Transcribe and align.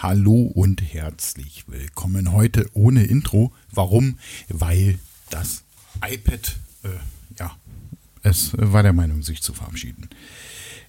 Hallo 0.00 0.42
und 0.42 0.80
herzlich 0.80 1.64
willkommen 1.66 2.30
heute 2.30 2.70
ohne 2.72 3.02
Intro. 3.02 3.50
Warum? 3.72 4.20
Weil 4.48 5.00
das 5.28 5.64
iPad, 6.08 6.56
äh, 6.84 6.88
ja, 7.36 7.56
es 8.22 8.52
war 8.56 8.84
der 8.84 8.92
Meinung, 8.92 9.24
sich 9.24 9.42
zu 9.42 9.54
verabschieden. 9.54 10.08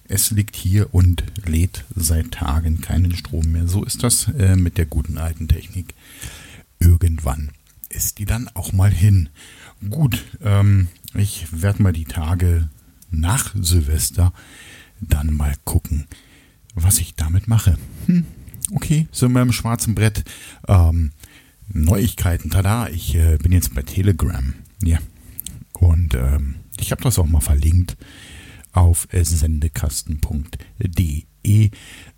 Es 0.04 0.30
liegt 0.30 0.54
hier 0.54 0.94
und 0.94 1.24
lädt 1.44 1.86
seit 1.96 2.30
Tagen 2.30 2.82
keinen 2.82 3.16
Strom 3.16 3.50
mehr. 3.50 3.66
So 3.66 3.82
ist 3.82 4.04
das 4.04 4.28
äh, 4.28 4.54
mit 4.54 4.78
der 4.78 4.86
guten 4.86 5.18
alten 5.18 5.48
Technik. 5.48 5.94
Irgendwann 6.78 7.50
ist 7.88 8.18
die 8.18 8.26
dann 8.26 8.46
auch 8.54 8.72
mal 8.72 8.92
hin. 8.92 9.28
Gut, 9.88 10.24
ähm, 10.40 10.86
ich 11.14 11.48
werde 11.50 11.82
mal 11.82 11.92
die 11.92 12.04
Tage 12.04 12.68
nach 13.10 13.56
Silvester 13.60 14.32
dann 15.00 15.34
mal 15.34 15.56
gucken, 15.64 16.06
was 16.76 17.00
ich 17.00 17.16
damit 17.16 17.48
mache. 17.48 17.76
Hm, 18.06 18.24
okay, 18.74 19.08
sind 19.12 19.32
wir 19.32 19.42
im 19.42 19.52
schwarzen 19.52 19.94
Brett. 19.94 20.24
Ähm, 20.68 21.12
Neuigkeiten, 21.72 22.50
tada, 22.50 22.88
ich 22.88 23.14
äh, 23.14 23.38
bin 23.38 23.52
jetzt 23.52 23.74
bei 23.74 23.82
Telegram. 23.82 24.54
Ja. 24.82 24.98
Und 25.72 26.14
ähm, 26.14 26.56
ich 26.78 26.90
habe 26.90 27.02
das 27.02 27.18
auch 27.18 27.26
mal 27.26 27.40
verlinkt 27.40 27.96
auf 28.72 29.08
sendekasten.de. 29.12 31.70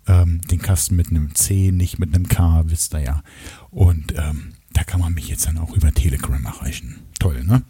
Ähm, 0.05 0.41
den 0.41 0.61
Kasten 0.61 0.95
mit 0.95 1.09
einem 1.09 1.33
C, 1.33 1.71
nicht 1.71 1.97
mit 1.97 2.13
einem 2.13 2.27
K, 2.27 2.63
wisst 2.67 2.93
ihr 2.93 3.01
ja. 3.01 3.23
Und 3.69 4.13
ähm, 4.17 4.53
da 4.73 4.83
kann 4.83 4.99
man 4.99 5.13
mich 5.13 5.29
jetzt 5.29 5.47
dann 5.47 5.57
auch 5.57 5.75
über 5.75 5.93
Telegram 5.93 6.45
erreichen. 6.45 6.99
Toll, 7.19 7.43
ne? 7.43 7.63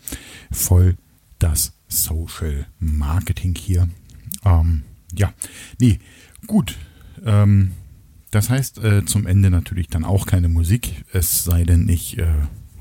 Voll 0.52 0.98
das 1.38 1.74
Social 1.88 2.66
Marketing 2.80 3.56
hier. 3.56 3.88
Ähm, 4.46 4.84
ja, 5.16 5.34
nee, 5.80 6.00
gut. 6.48 6.78
Ähm, 7.24 7.74
das 8.34 8.50
heißt 8.50 8.80
äh, 8.80 9.06
zum 9.06 9.28
Ende 9.28 9.50
natürlich 9.50 9.88
dann 9.88 10.04
auch 10.04 10.26
keine 10.26 10.50
Musik, 10.50 11.06
es 11.14 11.44
sei 11.44 11.64
denn, 11.64 11.88
ich, 11.88 12.18
äh, 12.18 12.26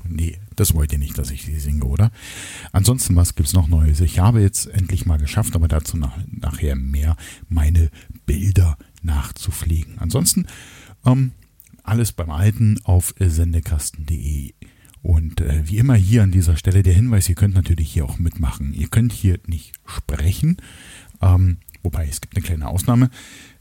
nee, 0.07 0.39
das 0.55 0.73
wollt 0.73 0.91
ihr 0.91 0.99
nicht, 0.99 1.17
dass 1.17 1.29
ich 1.29 1.43
sie 1.43 1.59
singe, 1.59 1.85
oder? 1.85 2.11
Ansonsten, 2.71 3.15
was 3.15 3.35
gibt's 3.35 3.53
noch 3.53 3.67
Neues? 3.67 4.01
Ich 4.01 4.19
habe 4.19 4.41
jetzt 4.41 4.67
endlich 4.67 5.05
mal 5.05 5.19
geschafft, 5.19 5.55
aber 5.55 5.67
dazu 5.67 5.97
nach, 5.97 6.17
nachher 6.27 6.75
mehr, 6.75 7.15
meine 7.49 7.91
Bilder 8.25 8.77
nachzupflegen. 9.03 9.99
Ansonsten, 9.99 10.47
ähm, 11.05 11.33
alles 11.83 12.13
beim 12.13 12.31
Alten 12.31 12.79
auf 12.83 13.13
sendekasten.de. 13.19 14.53
Und 15.03 15.41
äh, 15.41 15.67
wie 15.67 15.77
immer 15.77 15.95
hier 15.95 16.23
an 16.23 16.31
dieser 16.31 16.55
Stelle 16.57 16.81
der 16.81 16.93
Hinweis, 16.93 17.29
ihr 17.29 17.35
könnt 17.35 17.53
natürlich 17.53 17.91
hier 17.91 18.05
auch 18.05 18.17
mitmachen. 18.17 18.73
Ihr 18.73 18.87
könnt 18.87 19.11
hier 19.11 19.37
nicht 19.45 19.73
sprechen, 19.85 20.57
ähm, 21.21 21.57
wobei 21.83 22.07
es 22.07 22.21
gibt 22.21 22.35
eine 22.35 22.43
kleine 22.43 22.67
Ausnahme, 22.69 23.09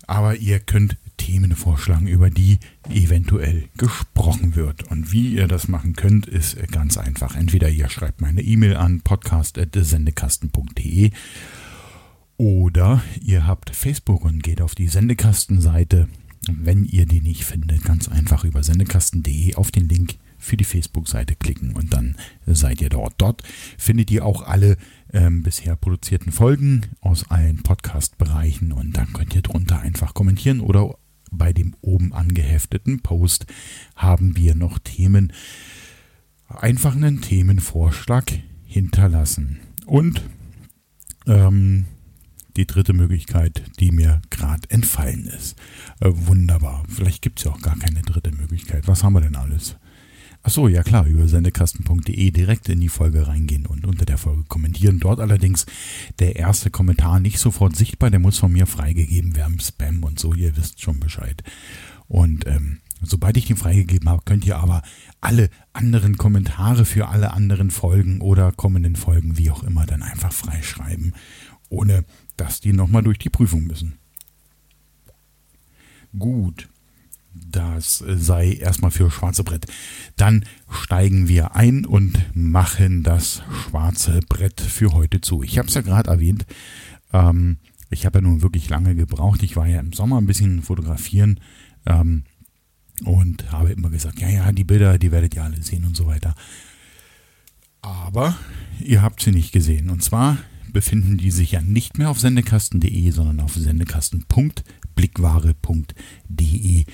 aber 0.07 0.37
ihr 0.37 0.61
könnt 0.61 0.97
Themen 1.23 1.55
vorschlagen, 1.55 2.09
über 2.09 2.31
die 2.31 2.59
eventuell 2.91 3.69
gesprochen 3.77 4.57
wird. 4.57 4.91
Und 4.91 5.13
wie 5.13 5.35
ihr 5.35 5.47
das 5.47 5.69
machen 5.69 5.93
könnt, 5.93 6.27
ist 6.27 6.57
ganz 6.73 6.99
einfach. 6.99 7.37
Entweder 7.37 7.69
ihr 7.69 7.89
schreibt 7.89 8.21
meine 8.21 8.43
E-Mail 8.43 8.75
an 8.75 9.03
podcast.sendekasten.de 9.03 11.13
oder 12.39 13.05
ihr 13.23 13.47
habt 13.47 13.71
Facebook 13.71 14.25
und 14.25 14.43
geht 14.43 14.61
auf 14.61 14.75
die 14.75 14.89
Sendekastenseite. 14.89 16.09
Wenn 16.51 16.85
ihr 16.85 17.07
die 17.07 17.21
nicht 17.21 17.45
findet, 17.45 17.85
ganz 17.85 18.09
einfach 18.09 18.43
über 18.43 18.65
sendekasten.de 18.65 19.55
auf 19.55 19.71
den 19.71 19.89
Link 19.89 20.17
für 20.39 20.57
die 20.57 20.65
Facebook-Seite 20.65 21.37
klicken 21.37 21.77
und 21.77 21.93
dann 21.93 22.17
seid 22.47 22.81
ihr 22.81 22.89
dort. 22.89 23.15
Dort 23.19 23.45
findet 23.79 24.11
ihr 24.11 24.27
auch 24.27 24.43
alle 24.43 24.77
ähm, 25.13 25.45
bisher 25.45 25.77
produzierten 25.77 26.33
Folgen 26.33 26.81
aus 27.01 27.31
allen 27.31 27.63
Podcast-Bereichen 27.63 28.73
und 28.73 28.97
dann 28.97 29.13
könnt 29.13 29.37
ihr 29.37 29.43
drunter 29.43 29.79
einfach 29.79 30.15
kommentieren 30.15 30.59
oder 30.59 30.97
bei 31.33 31.53
dem 31.53 31.75
oben 31.81 32.13
angehefteten 32.13 33.01
Post 33.01 33.47
haben 33.97 34.37
wir 34.37 34.55
noch 34.55 34.79
Themen, 34.79 35.33
einfach 36.49 36.95
einen 36.95 37.21
Themenvorschlag 37.21 38.33
hinterlassen. 38.65 39.61
Und 39.87 40.23
ähm, 41.27 41.87
die 42.57 42.67
dritte 42.67 42.93
Möglichkeit, 42.93 43.63
die 43.81 43.91
mir 43.91 44.21
gerade 44.31 44.69
entfallen 44.71 45.27
ist. 45.27 45.57
Äh, 46.01 46.11
wunderbar. 46.13 46.85
Vielleicht 46.89 47.23
gibt 47.23 47.39
es 47.39 47.45
ja 47.45 47.53
auch 47.53 47.61
gar 47.61 47.79
keine 47.79 48.03
dritte 48.03 48.31
Möglichkeit. 48.33 48.87
Was 48.87 49.03
haben 49.03 49.15
wir 49.15 49.21
denn 49.21 49.37
alles? 49.37 49.77
Achso, 50.45 50.67
ja 50.67 50.83
klar, 50.83 51.07
über 51.07 51.29
sendekasten.de 51.29 52.31
direkt 52.33 52.69
in 52.69 52.81
die 52.81 52.89
Folge 52.89 53.29
reingehen 53.29 53.65
und 53.65 53.87
unter 53.87 54.05
der 54.05 54.19
Folge 54.19 54.43
kommentieren. 54.49 54.99
Dort 54.99 55.21
allerdings 55.21 55.67
der 56.19 56.35
erste 56.35 56.69
Kommentar 56.69 57.21
nicht 57.21 57.39
sofort 57.39 57.77
sichtbar, 57.77 58.11
der 58.11 58.19
muss 58.19 58.39
von 58.39 58.51
mir 58.53 58.67
freigegeben 58.67 59.37
werden, 59.37 59.61
Spam 59.61 60.03
und 60.03 60.19
so, 60.19 60.35
ihr 60.35 60.57
wisst 60.57 60.81
schon 60.81 60.99
Bescheid. 60.99 61.45
Und 62.09 62.45
ähm, 62.49 62.79
sobald 63.01 63.37
ich 63.37 63.47
den 63.47 63.57
freigegeben 63.57 64.09
habe, 64.09 64.23
könnt 64.25 64.45
ihr 64.45 64.59
aber 64.59 64.83
alle 65.21 65.49
anderen 65.73 66.17
Kommentare 66.17 66.85
für 66.87 67.09
alle 67.09 67.33
anderen 67.33 67.71
Folgen 67.71 68.21
oder 68.21 68.51
kommenden 68.51 68.97
Folgen, 68.97 69.39
wie 69.39 69.51
auch 69.51 69.63
immer, 69.63 69.87
dann 69.87 70.03
einfach 70.03 70.33
freischreiben, 70.33 71.15
ohne 71.69 72.05
dass 72.37 72.61
die 72.61 72.73
nochmal 72.73 73.05
durch 73.05 73.19
die 73.19 73.31
Prüfung 73.31 73.69
müssen. 73.69 73.97
Gut 76.19 76.69
das 77.35 78.05
sei 78.07 78.53
erstmal 78.53 78.91
für 78.91 79.11
schwarze 79.11 79.45
Brett. 79.45 79.67
Dann 80.17 80.45
steigen 80.71 81.29
wir 81.29 81.57
ein 81.57 81.85
und 81.85 82.19
machen 82.35 83.03
das 83.03 83.43
schwarze 83.63 84.21
Brett 84.29 84.61
für 84.61 84.93
heute 84.93 85.21
zu. 85.21 85.43
Ich 85.43 85.59
habe 85.59 85.69
es 85.69 85.75
ja 85.75 85.81
gerade 85.81 86.11
erwähnt. 86.11 86.47
Ähm, 87.13 87.59
ich 87.91 88.07
habe 88.07 88.19
ja 88.19 88.23
nun 88.23 88.43
wirklich 88.43 88.69
lange 88.69 88.95
gebraucht. 88.95 89.43
Ich 89.43 89.57
war 89.57 89.67
ja 89.67 89.81
im 89.81 89.93
Sommer 89.93 90.19
ein 90.19 90.27
bisschen 90.27 90.63
fotografieren 90.63 91.41
ähm, 91.87 92.25
und 93.05 93.51
habe 93.53 93.73
immer 93.73 93.91
gesagt, 93.91 94.21
ja, 94.21 94.29
ja, 94.29 94.53
die 94.53 94.65
Bilder, 94.65 94.99
die 94.99 95.13
werdet 95.13 95.35
ihr 95.35 95.45
alle 95.45 95.63
sehen 95.63 95.85
und 95.85 95.97
so 95.97 96.07
weiter. 96.07 96.35
Aber 97.83 98.37
ihr 98.81 99.03
habt 99.03 99.21
sie 99.21 99.33
nicht 99.33 99.53
gesehen. 99.53 99.91
Und 99.91 100.03
zwar 100.03 100.39
befinden 100.73 101.19
die 101.19 101.31
sich 101.31 101.53
ja 101.53 101.61
nicht 101.61 101.99
mehr 101.99 102.11
auf 102.11 102.21
sendekasten.de, 102.21 103.11
sondern 103.11 103.41
auf 103.41 103.55
sendekasten.blickware.de. 104.97 106.85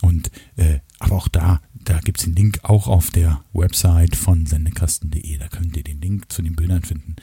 Und 0.00 0.30
äh, 0.56 0.80
aber 0.98 1.16
auch 1.16 1.28
da, 1.28 1.60
da 1.74 2.00
gibt 2.00 2.18
es 2.18 2.24
den 2.24 2.34
Link 2.34 2.60
auch 2.62 2.88
auf 2.88 3.10
der 3.10 3.44
Website 3.52 4.16
von 4.16 4.46
sendekasten.de. 4.46 5.38
Da 5.38 5.48
könnt 5.48 5.76
ihr 5.76 5.84
den 5.84 6.00
Link 6.00 6.30
zu 6.32 6.42
den 6.42 6.56
Bildern 6.56 6.82
finden. 6.82 7.16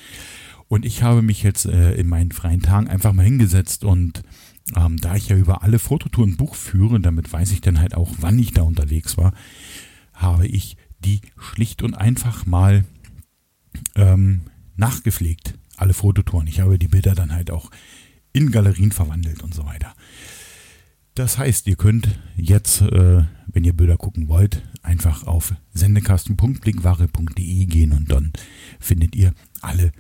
Und 0.68 0.86
ich 0.86 1.02
habe 1.02 1.22
mich 1.22 1.44
jetzt 1.44 1.66
äh, 1.66 1.96
in 1.96 2.08
meinen 2.08 2.32
freien 2.32 2.62
Tagen 2.62 2.88
einfach 2.88 3.14
mal 3.14 3.26
hingesetzt 3.26 3.84
und 3.84 4.22
ähm, 4.76 4.98
da 4.98 5.16
ich 5.16 5.30
ja 5.30 5.36
über 5.36 5.64
alle 5.64 5.80
Fototouren 5.80 6.38
Buch 6.38 6.54
führe, 6.54 7.00
damit 7.00 7.34
weiß 7.34 7.52
ich 7.52 7.62
dann 7.62 7.80
halt 7.80 7.96
auch, 7.96 8.12
wann 8.20 8.38
ich 8.38 8.52
da 8.52 8.62
unterwegs 8.62 9.18
war, 9.18 9.34
habe 10.14 10.46
ich 10.46 10.78
die 11.00 11.22
schlicht 11.40 11.82
und 11.82 11.96
einfach 11.96 12.46
mal 12.46 12.86
ähm, 13.96 14.42
nachgepflegt 14.76 15.56
alle 15.80 15.94
Fototouren. 15.94 16.48
Ich 16.48 16.60
habe 16.60 16.78
die 16.78 16.88
Bilder 16.88 17.16
dann 17.16 17.34
halt 17.34 17.52
auch 17.52 17.72
in 18.34 18.52
Galerien 18.52 18.92
verwandelt 18.92 19.44
und 19.44 19.54
so 19.54 19.66
weiter. 19.66 19.94
Das 21.16 21.38
heißt, 21.38 21.68
ihr 21.68 21.76
könnt 21.76 22.18
jetzt, 22.38 22.82
äh, 22.82 23.24
wenn 23.48 23.64
ihr 23.64 23.74
Bilder 23.74 23.98
gucken 23.98 24.28
wollt, 24.30 24.64
einfach 24.84 25.28
auf 25.28 25.54
sendekasten.blickware.de 25.74 27.66
gehen 27.66 27.92
und 27.92 28.12
dann 28.12 28.32
findet 28.80 29.16
ihr 29.16 29.34
alle 29.62 29.92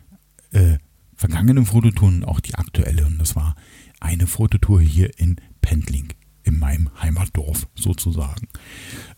äh, 0.51 0.77
vergangenen 1.15 1.65
Fototouren, 1.65 2.23
auch 2.23 2.39
die 2.39 2.55
aktuelle. 2.55 3.05
Und 3.05 3.17
das 3.19 3.35
war 3.35 3.55
eine 3.99 4.27
Fototour 4.27 4.79
hier 4.81 5.19
in 5.19 5.35
Pendling, 5.59 6.13
in 6.43 6.57
meinem 6.57 6.89
Heimatdorf 7.01 7.67
sozusagen. 7.75 8.47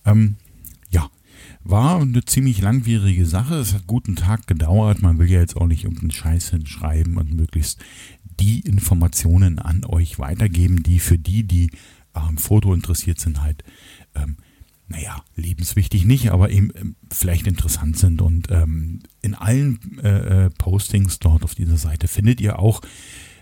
Ähm, 0.06 0.38
war 1.64 2.02
eine 2.02 2.26
ziemlich 2.26 2.62
langwierige 2.62 3.26
Sache. 3.26 3.56
Es 3.56 3.74
hat 3.74 3.88
guten 3.88 4.16
Tag 4.16 4.48
gedauert. 4.48 5.02
Man 5.02 5.20
will 5.20 5.30
ja 5.30 5.40
jetzt 5.40 5.56
auch 5.58 5.68
nicht 5.68 5.84
irgendeinen 5.84 6.12
Scheiß 6.12 6.50
hinschreiben 6.50 7.18
und 7.18 7.34
möglichst 7.34 7.80
die 8.42 8.60
Informationen 8.62 9.60
an 9.60 9.86
euch 9.86 10.20
weitergeben, 10.20 10.84
die 10.84 11.00
für 11.00 11.18
die, 11.18 11.44
die 11.44 11.72
am 12.14 12.38
Foto 12.38 12.74
interessiert 12.74 13.20
sind, 13.20 13.42
halt, 13.42 13.64
ähm, 14.16 14.38
naja, 14.88 15.24
lebenswichtig 15.36 16.06
nicht, 16.06 16.32
aber 16.32 16.50
eben 16.50 16.72
ähm, 16.76 16.96
vielleicht 17.10 17.48
interessant 17.48 17.98
sind. 17.98 18.22
Und 18.22 18.52
ähm, 18.52 19.00
in 19.22 19.36
allen 19.36 19.80
äh, 20.04 20.46
äh, 20.46 20.50
Postings 20.50 21.20
dort 21.20 21.44
auf 21.44 21.56
dieser 21.56 21.78
Seite 21.78 22.08
findet 22.08 22.42
ihr 22.42 22.60
auch 22.60 22.82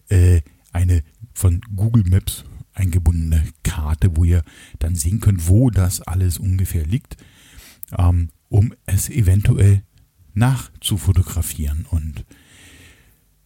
äh, 0.09 0.41
eine 0.71 1.03
von 1.33 1.62
Google 1.75 2.03
Maps 2.03 2.44
eingebundene 2.74 3.44
Karte, 3.63 4.15
wo 4.15 4.24
ihr 4.24 4.44
dann 4.77 4.95
sehen 4.95 5.19
könnt, 5.19 5.47
wo 5.47 5.71
das 5.71 6.01
alles 6.01 6.38
ungefähr 6.38 6.85
liegt 6.85 7.18
ähm, 7.97 8.29
um 8.50 8.74
es 8.85 9.09
eventuell 9.09 9.83
nachzufotografieren. 10.33 11.85
Und 11.89 12.25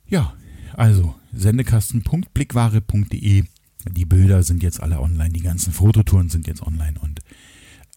ja, 0.05 0.35
also 0.77 1.15
sendekasten.blickware.de. 1.33 3.43
Die 3.91 4.05
Bilder 4.05 4.43
sind 4.43 4.63
jetzt 4.63 4.81
alle 4.81 5.01
online, 5.01 5.31
die 5.31 5.41
ganzen 5.41 5.73
Fototouren 5.73 6.29
sind 6.29 6.47
jetzt 6.47 6.61
online 6.61 6.97
und 7.01 7.19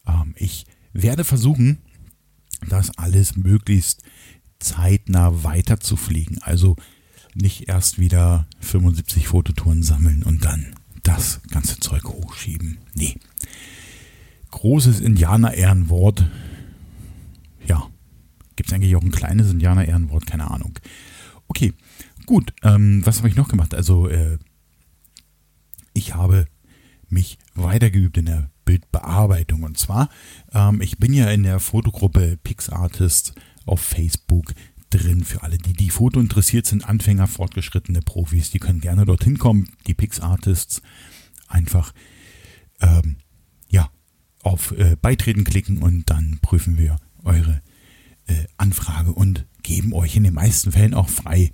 ähm, 0.07 0.35
ich 0.37 0.67
werde 0.93 1.25
versuchen, 1.25 1.79
das 2.69 2.97
alles 2.99 3.37
möglichst 3.37 4.03
zeitnah 4.59 5.45
weiter 5.45 5.81
zu 5.81 5.97
fliegen. 5.97 6.39
Also 6.43 6.77
nicht 7.35 7.69
erst 7.69 7.99
wieder 7.99 8.47
75 8.61 9.29
Fototouren 9.29 9.83
sammeln 9.83 10.23
und 10.23 10.45
dann 10.45 10.75
das 11.03 11.41
ganze 11.51 11.79
Zeug 11.79 12.05
hochschieben. 12.05 12.79
Nee. 12.95 13.17
großes 14.51 15.01
Indianer-Ehrenwort. 15.01 16.25
Ja, 17.67 17.89
gibt 18.57 18.71
es 18.71 18.75
eigentlich 18.75 18.97
auch 18.97 19.03
ein 19.03 19.13
kleines 19.13 19.51
Indianer-Ehrenwort? 19.51 20.27
Keine 20.27 20.51
Ahnung. 20.51 20.79
Okay, 21.47 21.75
gut. 22.27 22.53
Ähm, 22.63 23.05
was 23.05 23.19
habe 23.19 23.29
ich 23.29 23.37
noch 23.37 23.49
gemacht? 23.49 23.75
Also, 23.75 24.09
äh, 24.09 24.39
ich 25.95 26.15
habe 26.15 26.47
mich 27.09 27.39
weitergeübt 27.55 28.19
in 28.19 28.27
der 28.27 28.51
Bildbearbeitung. 28.65 29.63
Und 29.63 29.79
zwar, 29.79 30.11
ähm, 30.53 30.81
ich 30.83 30.99
bin 30.99 31.15
ja 31.15 31.31
in 31.31 31.45
der 31.45 31.61
Fotogruppe 31.61 32.39
PixArtist 32.43 33.35
auf 33.65 33.81
Facebook 33.81 34.53
drin. 34.91 35.25
Für 35.25 35.43
alle, 35.43 35.59
die 35.59 35.73
die 35.73 35.91
Foto 35.91 36.21
interessiert 36.21 36.67
sind, 36.67 36.89
Anfänger, 36.89 37.27
fortgeschrittene 37.27 38.03
Profis, 38.03 38.51
die 38.51 38.59
können 38.59 38.81
gerne 38.81 39.07
dorthin 39.07 39.39
kommen. 39.39 39.71
Die 39.87 39.95
PixArtists 39.95 40.83
einfach 41.49 41.93
ähm, 42.81 43.17
ja, 43.69 43.91
auf 44.43 44.73
äh, 44.73 44.97
Beitreten 45.01 45.45
klicken 45.45 45.79
und 45.79 46.11
dann 46.11 46.39
prüfen 46.43 46.77
wir 46.77 46.99
eure 47.25 47.63
äh, 48.27 48.45
Anfrage 48.57 49.13
und 49.13 49.47
geben 49.63 49.93
euch 49.93 50.17
in 50.17 50.25
den 50.25 50.35
meisten 50.35 50.73
Fällen 50.73 50.95
auch 50.95 51.09
frei. 51.09 51.53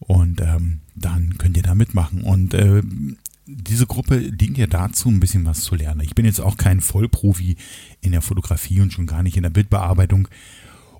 Und 0.00 0.40
ähm, 0.40 0.80
dann 0.94 1.36
könnt 1.38 1.56
ihr 1.56 1.62
da 1.62 1.74
mitmachen. 1.74 2.22
Und 2.22 2.54
äh, 2.54 2.82
diese 3.46 3.86
Gruppe 3.86 4.32
dient 4.32 4.58
ja 4.58 4.66
dazu, 4.66 5.08
ein 5.08 5.20
bisschen 5.20 5.44
was 5.44 5.60
zu 5.60 5.74
lernen. 5.74 6.00
Ich 6.00 6.14
bin 6.14 6.24
jetzt 6.24 6.40
auch 6.40 6.56
kein 6.56 6.80
Vollprofi 6.80 7.56
in 8.00 8.12
der 8.12 8.22
Fotografie 8.22 8.80
und 8.80 8.92
schon 8.92 9.06
gar 9.06 9.22
nicht 9.22 9.36
in 9.36 9.42
der 9.42 9.50
Bildbearbeitung 9.50 10.28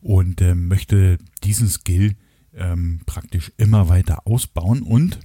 und 0.01 0.41
äh, 0.41 0.55
möchte 0.55 1.19
diesen 1.45 1.69
Skill 1.69 2.17
ähm, 2.55 3.01
praktisch 3.07 3.53
immer 3.57 3.89
weiter 3.89 4.27
ausbauen. 4.27 4.83
Und 4.83 5.19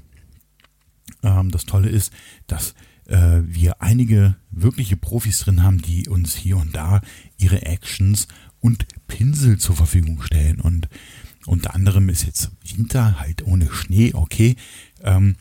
ähm, 1.24 1.52
das 1.52 1.66
Tolle 1.66 1.90
ist, 1.90 2.14
dass 2.48 2.76
äh, 3.08 3.42
wir 3.44 3.82
einige 3.82 4.36
wirkliche 4.52 4.98
Profis 4.98 5.40
drin 5.40 5.64
haben, 5.64 5.82
die 5.82 6.08
uns 6.08 6.36
hier 6.36 6.58
und 6.58 6.76
da 6.76 7.02
ihre 7.38 7.64
Actions 7.64 8.28
und 8.60 8.86
Pinsel 9.08 9.58
zur 9.58 9.76
Verfügung 9.76 10.22
stellen. 10.22 10.60
Und 10.60 10.90
unter 11.46 11.76
anderem 11.76 12.10
ist 12.10 12.26
jetzt 12.26 12.52
Winter 12.76 13.20
halt 13.20 13.46
ohne 13.46 13.72
Schnee, 13.72 14.14
okay. 14.14 14.56
Ähm, 15.04 15.36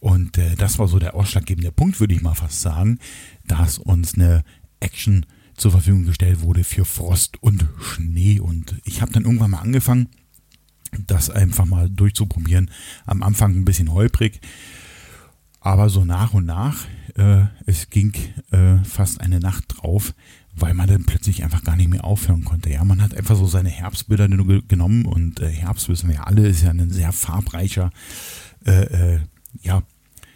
und 0.00 0.38
äh, 0.38 0.54
das 0.56 0.78
war 0.78 0.88
so 0.88 0.98
der 0.98 1.14
ausschlaggebende 1.14 1.72
Punkt, 1.72 2.00
würde 2.00 2.14
ich 2.14 2.22
mal 2.22 2.34
fast 2.34 2.60
sagen, 2.60 2.98
dass 3.44 3.78
uns 3.78 4.14
eine 4.14 4.44
Action 4.80 5.26
zur 5.56 5.70
Verfügung 5.70 6.04
gestellt 6.04 6.42
wurde 6.42 6.64
für 6.64 6.84
Frost 6.84 7.42
und 7.42 7.66
Schnee. 7.80 8.40
Und 8.40 8.76
ich 8.84 9.00
habe 9.00 9.12
dann 9.12 9.24
irgendwann 9.24 9.50
mal 9.50 9.60
angefangen, 9.60 10.08
das 11.06 11.30
einfach 11.30 11.64
mal 11.64 11.90
durchzuprobieren. 11.90 12.70
Am 13.04 13.22
Anfang 13.22 13.54
ein 13.54 13.64
bisschen 13.64 13.92
holprig, 13.92 14.40
aber 15.60 15.88
so 15.88 16.04
nach 16.04 16.32
und 16.32 16.46
nach, 16.46 16.86
äh, 17.16 17.44
es 17.64 17.90
ging 17.90 18.12
äh, 18.50 18.78
fast 18.84 19.20
eine 19.20 19.40
Nacht 19.40 19.64
drauf, 19.68 20.14
weil 20.58 20.74
man 20.74 20.88
dann 20.88 21.04
plötzlich 21.04 21.44
einfach 21.44 21.62
gar 21.62 21.76
nicht 21.76 21.90
mehr 21.90 22.04
aufhören 22.04 22.44
konnte. 22.44 22.70
Ja, 22.70 22.82
man 22.82 23.02
hat 23.02 23.14
einfach 23.14 23.36
so 23.36 23.46
seine 23.46 23.68
Herbstbilder 23.68 24.28
genommen 24.28 25.04
und 25.04 25.40
äh, 25.40 25.50
Herbst 25.50 25.88
wissen 25.88 26.08
wir 26.08 26.26
alle, 26.26 26.48
ist 26.48 26.62
ja 26.62 26.70
ein 26.70 26.90
sehr 26.90 27.12
farbreicher, 27.12 27.90
äh, 28.64 29.14
äh, 29.14 29.20
ja, 29.60 29.82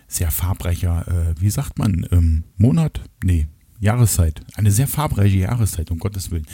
sehr 0.07 0.31
farbreicher, 0.31 1.07
äh, 1.09 1.41
wie 1.41 1.51
sagt 1.51 1.79
man, 1.79 2.07
ähm, 2.11 2.45
Monat? 2.57 3.01
Nee, 3.25 3.47
Jahreszeit. 3.79 4.43
Eine 4.55 4.71
sehr 4.71 4.89
farbreiche 4.89 5.39
Jahreszeit, 5.39 5.91
um 5.91 5.99
Gottes 5.99 6.31
Willen. 6.31 6.47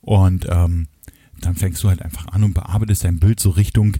Und 0.00 0.46
ähm, 0.48 0.86
dann 1.40 1.56
fängst 1.56 1.82
du 1.82 1.88
halt 1.88 2.02
einfach 2.02 2.28
an 2.28 2.44
und 2.44 2.54
bearbeitest 2.54 3.04
dein 3.04 3.18
Bild 3.18 3.40
so 3.40 3.50
Richtung 3.50 3.96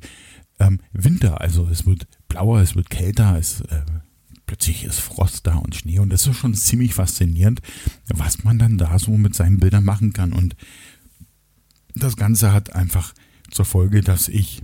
ähm, 0.60 0.80
Winter. 0.92 1.40
Also 1.40 1.68
es 1.68 1.84
wird 1.84 2.06
blauer, 2.28 2.60
es 2.60 2.76
wird 2.76 2.90
kälter, 2.90 3.36
es 3.38 3.62
äh, 3.62 3.82
plötzlich 4.50 4.82
ist 4.82 4.98
Frost 4.98 5.46
da 5.46 5.54
und 5.54 5.76
Schnee 5.76 6.00
und 6.00 6.10
das 6.10 6.26
ist 6.26 6.36
schon 6.36 6.54
ziemlich 6.54 6.94
faszinierend, 6.94 7.62
was 8.08 8.42
man 8.42 8.58
dann 8.58 8.78
da 8.78 8.98
so 8.98 9.12
mit 9.12 9.32
seinen 9.32 9.60
Bildern 9.60 9.84
machen 9.84 10.12
kann. 10.12 10.32
Und 10.32 10.56
das 11.94 12.16
Ganze 12.16 12.52
hat 12.52 12.74
einfach 12.74 13.14
zur 13.52 13.64
Folge, 13.64 14.00
dass 14.00 14.26
ich 14.26 14.60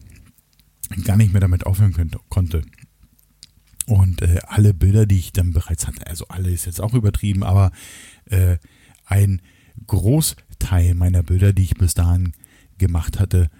gar 1.04 1.16
nicht 1.16 1.32
mehr 1.32 1.40
damit 1.40 1.66
aufhören 1.66 1.92
könnte, 1.92 2.18
konnte. 2.28 2.62
Und 3.86 4.22
äh, 4.22 4.40
alle 4.48 4.74
Bilder, 4.74 5.06
die 5.06 5.18
ich 5.18 5.30
dann 5.30 5.52
bereits 5.52 5.86
hatte, 5.86 6.04
also 6.04 6.26
alle 6.26 6.50
ist 6.50 6.66
jetzt 6.66 6.80
auch 6.80 6.94
übertrieben, 6.94 7.44
aber 7.44 7.70
äh, 8.24 8.56
ein 9.04 9.40
Großteil 9.86 10.94
meiner 10.94 11.22
Bilder, 11.22 11.52
die 11.52 11.62
ich 11.62 11.76
bis 11.76 11.94
dahin 11.94 12.32
gemacht 12.76 13.20
hatte, 13.20 13.50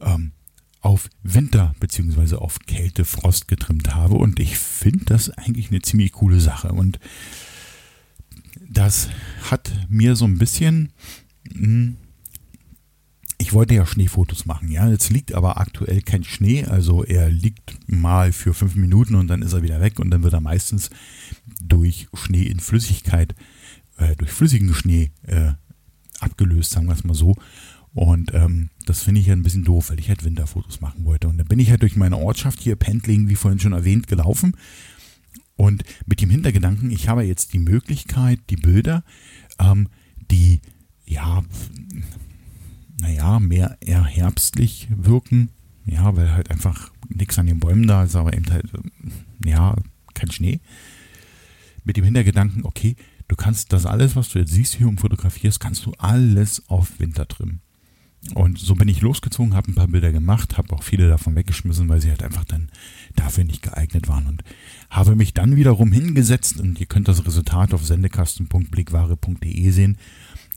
ähm, 0.00 0.32
auf 0.88 1.10
Winter 1.22 1.74
bzw. 1.80 2.36
auf 2.36 2.60
Kälte, 2.60 3.04
Frost 3.04 3.46
getrimmt 3.46 3.94
habe. 3.94 4.14
Und 4.14 4.40
ich 4.40 4.56
finde 4.58 5.04
das 5.04 5.28
eigentlich 5.28 5.70
eine 5.70 5.82
ziemlich 5.82 6.12
coole 6.12 6.40
Sache. 6.40 6.72
Und 6.72 6.98
das 8.66 9.10
hat 9.50 9.70
mir 9.90 10.16
so 10.16 10.24
ein 10.24 10.38
bisschen 10.38 10.92
hm, 11.52 11.98
ich 13.40 13.52
wollte 13.52 13.74
ja 13.74 13.86
Schneefotos 13.86 14.46
machen, 14.46 14.68
ja. 14.68 14.88
Jetzt 14.88 15.10
liegt 15.10 15.32
aber 15.32 15.60
aktuell 15.60 16.02
kein 16.02 16.24
Schnee, 16.24 16.64
also 16.64 17.04
er 17.04 17.30
liegt 17.30 17.78
mal 17.86 18.32
für 18.32 18.52
fünf 18.52 18.74
Minuten 18.74 19.14
und 19.14 19.28
dann 19.28 19.42
ist 19.42 19.52
er 19.52 19.62
wieder 19.62 19.80
weg 19.80 20.00
und 20.00 20.10
dann 20.10 20.24
wird 20.24 20.32
er 20.32 20.40
meistens 20.40 20.90
durch 21.62 22.08
Schnee 22.14 22.42
in 22.42 22.58
Flüssigkeit, 22.58 23.36
äh, 23.96 24.16
durch 24.16 24.32
flüssigen 24.32 24.74
Schnee 24.74 25.12
äh, 25.22 25.52
abgelöst, 26.18 26.72
sagen 26.72 26.88
wir 26.88 26.94
es 26.94 27.04
mal 27.04 27.14
so. 27.14 27.36
Und 27.98 28.32
ähm, 28.32 28.70
das 28.86 29.02
finde 29.02 29.20
ich 29.20 29.26
ja 29.26 29.32
ein 29.32 29.42
bisschen 29.42 29.64
doof, 29.64 29.90
weil 29.90 29.98
ich 29.98 30.08
halt 30.08 30.24
Winterfotos 30.24 30.80
machen 30.80 31.04
wollte. 31.04 31.26
Und 31.26 31.36
dann 31.36 31.48
bin 31.48 31.58
ich 31.58 31.70
halt 31.70 31.82
durch 31.82 31.96
meine 31.96 32.16
Ortschaft 32.16 32.60
hier, 32.60 32.76
Pendling, 32.76 33.28
wie 33.28 33.34
vorhin 33.34 33.58
schon 33.58 33.72
erwähnt, 33.72 34.06
gelaufen. 34.06 34.56
Und 35.56 35.82
mit 36.06 36.20
dem 36.20 36.30
Hintergedanken, 36.30 36.92
ich 36.92 37.08
habe 37.08 37.24
jetzt 37.24 37.54
die 37.54 37.58
Möglichkeit, 37.58 38.38
die 38.50 38.56
Bilder, 38.56 39.02
ähm, 39.58 39.88
die 40.30 40.60
ja 41.06 41.42
naja, 43.00 43.40
mehr 43.40 43.76
eher 43.80 44.04
herbstlich 44.04 44.86
wirken. 44.94 45.50
Ja, 45.84 46.14
weil 46.14 46.30
halt 46.30 46.52
einfach 46.52 46.92
nichts 47.08 47.36
an 47.36 47.46
den 47.46 47.58
Bäumen 47.58 47.88
da 47.88 48.04
ist, 48.04 48.14
aber 48.14 48.32
eben 48.32 48.48
halt, 48.52 48.66
ja, 49.44 49.74
kein 50.14 50.30
Schnee. 50.30 50.60
Mit 51.82 51.96
dem 51.96 52.04
Hintergedanken, 52.04 52.64
okay, 52.64 52.94
du 53.26 53.34
kannst 53.34 53.72
das 53.72 53.86
alles, 53.86 54.14
was 54.14 54.28
du 54.28 54.38
jetzt 54.38 54.52
siehst 54.52 54.76
hier 54.76 54.86
und 54.86 55.00
fotografierst, 55.00 55.58
kannst 55.58 55.84
du 55.84 55.94
alles 55.98 56.62
auf 56.68 57.00
Winter 57.00 57.26
trimmen. 57.26 57.60
Und 58.34 58.58
so 58.58 58.74
bin 58.74 58.88
ich 58.88 59.00
losgezogen, 59.00 59.54
habe 59.54 59.70
ein 59.70 59.74
paar 59.74 59.88
Bilder 59.88 60.12
gemacht, 60.12 60.58
habe 60.58 60.74
auch 60.74 60.82
viele 60.82 61.08
davon 61.08 61.36
weggeschmissen, 61.36 61.88
weil 61.88 62.00
sie 62.00 62.10
halt 62.10 62.22
einfach 62.22 62.44
dann 62.44 62.70
dafür 63.14 63.44
nicht 63.44 63.62
geeignet 63.62 64.08
waren 64.08 64.26
und 64.26 64.42
habe 64.90 65.16
mich 65.16 65.34
dann 65.34 65.56
wiederum 65.56 65.92
hingesetzt 65.92 66.58
und 66.58 66.80
ihr 66.80 66.86
könnt 66.86 67.08
das 67.08 67.24
Resultat 67.24 67.72
auf 67.72 67.86
sendekasten.blickware.de 67.86 69.70
sehen 69.70 69.98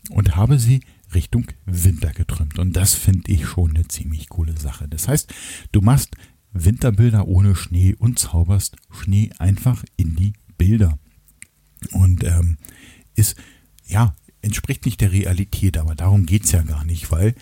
und 0.09 0.35
habe 0.35 0.59
sie 0.59 0.81
Richtung 1.13 1.45
Winter 1.65 2.11
getrimmt. 2.11 2.59
Und 2.59 2.75
das 2.75 2.93
finde 2.93 3.31
ich 3.31 3.45
schon 3.45 3.75
eine 3.75 3.87
ziemlich 3.87 4.29
coole 4.29 4.57
Sache. 4.57 4.87
Das 4.87 5.07
heißt, 5.07 5.33
du 5.71 5.81
machst 5.81 6.15
Winterbilder 6.53 7.27
ohne 7.27 7.55
Schnee 7.55 7.95
und 7.97 8.19
zauberst 8.19 8.77
Schnee 8.89 9.29
einfach 9.37 9.83
in 9.97 10.15
die 10.15 10.33
Bilder. 10.57 10.97
Und 11.91 12.23
ähm, 12.23 12.57
ist, 13.15 13.35
ja, 13.87 14.13
entspricht 14.41 14.85
nicht 14.85 15.01
der 15.01 15.11
Realität, 15.11 15.77
aber 15.77 15.95
darum 15.95 16.25
geht 16.25 16.45
es 16.45 16.51
ja 16.51 16.63
gar 16.63 16.83
nicht, 16.83 17.11
weil 17.11 17.35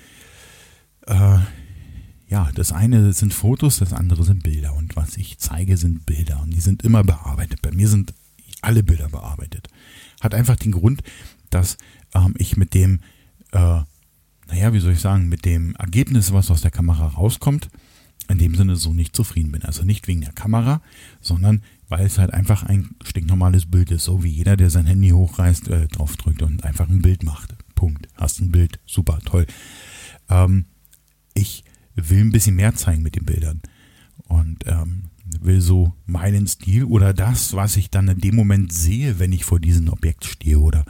äh, 1.08 1.40
ja, 2.28 2.52
das 2.54 2.72
eine 2.72 3.14
sind 3.14 3.34
Fotos, 3.34 3.80
das 3.80 3.94
andere 3.94 4.24
sind 4.24 4.44
Bilder. 4.44 4.76
Und 4.76 4.96
was 4.96 5.18
ich 5.18 5.40
zeige, 5.40 5.78
sind 5.78 6.06
Bilder. 6.06 6.42
Und 6.42 6.52
die 6.52 6.60
sind 6.60 6.84
immer 6.84 7.04
bearbeitet. 7.04 7.62
Bei 7.64 7.72
mir 7.72 7.88
sind 7.88 8.14
alle 8.62 8.84
Bilder 8.84 9.10
bearbeitet. 9.10 9.68
Hat 10.22 10.36
einfach 10.36 10.56
den 10.56 10.74
Grund, 10.74 11.02
dass 11.50 11.78
ähm, 12.14 12.36
ich 12.38 12.56
mit 12.56 12.76
dem 12.76 13.00
äh, 13.52 13.82
naja, 14.50 14.74
wie 14.74 14.80
soll 14.80 14.94
ich 14.94 15.00
sagen, 15.00 15.30
mit 15.30 15.46
dem 15.46 15.76
Ergebnis, 15.76 16.34
was 16.34 16.52
aus 16.52 16.62
der 16.62 16.72
Kamera 16.72 17.08
rauskommt, 17.08 17.70
in 18.30 18.38
dem 18.38 18.56
Sinne 18.56 18.76
so 18.76 18.94
nicht 18.94 19.16
zufrieden 19.16 19.52
bin. 19.52 19.64
Also 19.64 19.84
nicht 19.84 20.08
wegen 20.08 20.22
der 20.22 20.34
Kamera, 20.34 20.82
sondern 21.20 21.64
weil 21.90 22.06
es 22.06 22.20
halt 22.20 22.34
einfach 22.34 22.64
ein 22.64 22.92
stinknormales 23.04 23.66
Bild 23.66 23.92
ist, 23.92 24.04
so 24.04 24.24
wie 24.24 24.30
jeder, 24.30 24.56
der 24.56 24.70
sein 24.70 24.86
Handy 24.86 25.10
hochreißt, 25.10 25.68
äh, 25.70 25.88
draufdrückt 25.88 26.44
und 26.44 26.64
einfach 26.64 26.88
ein 26.88 27.02
Bild 27.02 27.24
macht. 27.24 27.56
Punkt. 27.76 28.08
Hast 28.16 28.40
ein 28.40 28.52
Bild, 28.52 28.80
super, 28.86 29.20
toll. 29.26 29.48
Ähm, 30.30 30.66
ich 31.34 31.64
will 31.96 32.22
ein 32.22 32.32
bisschen 32.32 32.56
mehr 32.56 32.76
zeigen 32.76 33.02
mit 33.02 33.16
den 33.16 33.26
Bildern 33.26 33.62
und 34.28 34.66
ähm, 34.68 35.06
will 35.42 35.62
so 35.62 35.94
meinen 36.06 36.48
Stil 36.48 36.84
oder 36.84 37.14
das, 37.14 37.54
was 37.54 37.78
ich 37.78 37.90
dann 37.90 38.08
in 38.08 38.20
dem 38.20 38.36
Moment 38.36 38.72
sehe, 38.72 39.20
wenn 39.20 39.32
ich 39.32 39.46
vor 39.46 39.60
diesem 39.60 39.90
Objekt 39.90 40.26
stehe 40.26 40.60
oder 40.60 40.86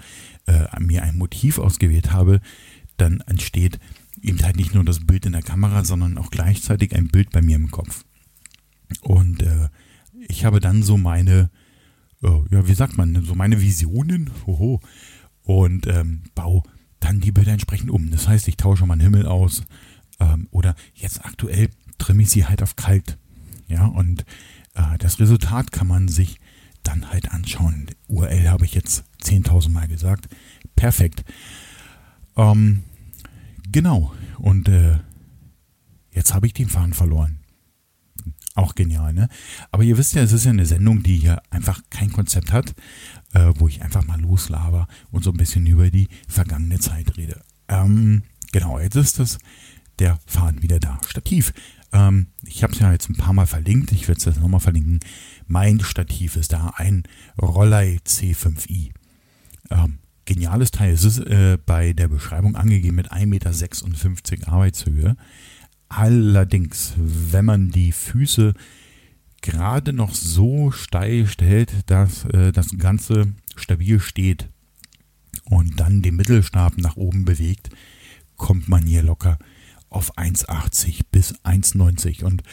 äh, 0.46 0.66
mir 0.80 1.04
ein 1.04 1.18
Motiv 1.18 1.60
ausgewählt 1.60 2.12
habe, 2.12 2.42
dann 2.98 3.22
entsteht 3.22 3.80
eben 4.22 4.42
halt 4.44 4.58
nicht 4.58 4.74
nur 4.74 4.84
das 4.84 5.06
Bild 5.06 5.26
in 5.26 5.34
der 5.34 5.42
Kamera, 5.42 5.84
sondern 5.84 6.18
auch 6.18 6.32
gleichzeitig 6.32 6.96
ein 6.96 7.08
Bild 7.08 7.32
bei 7.32 7.42
mir 7.42 7.56
im 7.56 7.72
Kopf. 7.72 8.06
Und 9.02 9.44
äh, 9.44 9.70
ich 10.28 10.46
habe 10.46 10.60
dann 10.60 10.84
so 10.84 10.98
meine, 10.98 11.50
äh, 12.24 12.28
ja, 12.52 12.68
wie 12.68 12.74
sagt 12.74 12.98
man, 12.98 13.24
so 13.24 13.36
meine 13.36 13.62
Visionen, 13.62 14.32
hoho, 14.46 14.82
und 15.44 15.88
ähm, 15.88 16.24
baue 16.36 16.64
dann 17.00 17.20
die 17.20 17.32
Bilder 17.32 17.54
entsprechend 17.54 17.90
um. 17.90 18.12
Das 18.12 18.28
heißt, 18.28 18.48
ich 18.48 18.58
tausche 18.58 18.86
meinen 18.86 19.02
Himmel 19.02 19.26
aus 19.26 19.64
ähm, 20.20 20.48
oder 20.52 20.76
jetzt 20.94 21.26
aktuell 21.26 21.70
trimme 21.98 22.24
ich 22.24 22.30
sie 22.30 22.46
halt 22.46 22.62
auf 22.62 22.76
kalt. 22.76 23.18
Ja, 23.68 23.86
und 23.86 24.26
äh, 24.76 24.98
das 25.00 25.20
Resultat 25.20 25.72
kann 25.72 25.88
man 25.88 26.08
sich 26.08 26.40
dann 26.84 27.12
halt 27.12 27.32
anschauen. 27.32 27.88
URL 28.08 28.50
habe 28.50 28.66
ich 28.66 28.74
jetzt 28.74 29.04
10.000 29.24 29.70
Mal 29.70 29.88
gesagt. 29.88 30.28
Perfekt. 30.76 31.24
Ähm, 32.36 32.84
genau. 33.72 34.14
Und 34.38 34.68
äh, 34.68 35.00
jetzt 36.12 36.34
habe 36.34 36.48
ich 36.48 36.54
den 36.54 36.70
Faden 36.70 36.94
verloren. 36.94 37.40
Auch 38.56 38.76
genial, 38.76 39.14
ne? 39.14 39.30
Aber 39.72 39.84
ihr 39.84 39.98
wisst 39.98 40.16
ja, 40.16 40.22
es 40.22 40.34
ist 40.34 40.46
ja 40.46 40.52
eine 40.52 40.66
Sendung, 40.66 41.04
die 41.04 41.16
hier 41.16 41.42
einfach 41.50 41.82
kein 41.90 42.12
Konzept 42.12 42.52
hat, 42.52 42.74
äh, 43.34 43.54
wo 43.56 43.68
ich 43.68 43.82
einfach 43.82 44.06
mal 44.06 44.20
loslaber 44.20 44.88
und 45.12 45.24
so 45.24 45.32
ein 45.32 45.38
bisschen 45.38 45.66
über 45.66 45.90
die 45.90 46.10
vergangene 46.28 46.80
Zeit 46.80 47.16
rede. 47.16 47.42
Ähm, 47.68 48.24
genau, 48.52 48.80
jetzt 48.80 48.96
ist 48.96 49.20
das 49.20 49.38
der 50.00 50.20
Faden 50.26 50.62
wieder 50.62 50.80
da. 50.80 51.00
Stativ. 51.08 51.54
Ähm, 51.92 52.28
ich 52.44 52.64
habe 52.64 52.74
es 52.74 52.80
ja 52.80 52.92
jetzt 52.92 53.10
ein 53.10 53.18
paar 53.18 53.34
Mal 53.34 53.48
verlinkt. 53.48 53.92
Ich 53.92 54.08
werde 54.08 54.20
es 54.20 54.26
jetzt 54.26 54.40
nochmal 54.40 54.60
verlinken. 54.60 55.00
Mein 55.48 55.80
Stativ 55.80 56.36
ist 56.36 56.54
da 56.54 56.74
ein 56.76 57.04
Rollei 57.42 58.00
C5i. 58.06 58.92
Ähm, 59.70 60.00
geniales 60.30 60.70
Teil. 60.70 60.94
Es 60.94 61.04
ist 61.04 61.18
äh, 61.20 61.58
bei 61.66 61.92
der 61.94 62.08
Beschreibung 62.08 62.56
angegeben 62.56 62.96
mit 62.96 63.12
1,56 63.12 64.32
Meter 64.32 64.52
Arbeitshöhe. 64.52 65.18
Allerdings, 65.90 66.94
wenn 66.98 67.46
man 67.46 67.72
die 67.72 67.92
Füße 67.92 68.54
gerade 69.42 69.92
noch 69.92 70.14
so 70.14 70.70
steil 70.70 71.26
stellt, 71.26 71.72
dass 71.88 72.26
äh, 72.26 72.52
das 72.52 72.78
Ganze 72.78 73.34
stabil 73.56 74.00
steht 74.00 74.50
und 75.46 75.80
dann 75.80 76.04
den 76.04 76.16
Mittelstab 76.16 76.78
nach 76.78 76.96
oben 76.96 77.26
bewegt, 77.26 77.72
kommt 78.36 78.70
man 78.70 78.86
hier 78.86 79.02
locker 79.02 79.40
auf 79.90 80.16
1,80 80.16 81.02
bis 81.12 81.34
1,90 81.44 82.24
und 82.24 82.44